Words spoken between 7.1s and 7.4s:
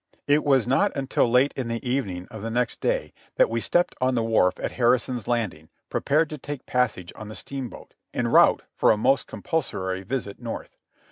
on the